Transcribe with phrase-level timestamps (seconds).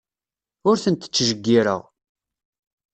[0.69, 1.81] Ur tent-ttjeyyireɣ.